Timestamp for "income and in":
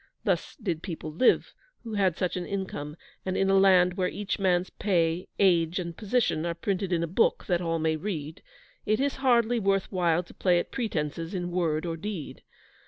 2.47-3.51